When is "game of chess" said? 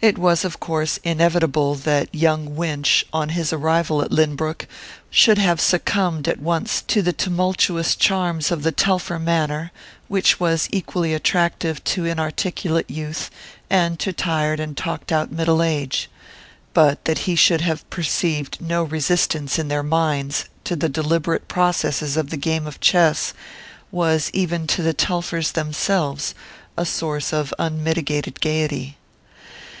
22.36-23.34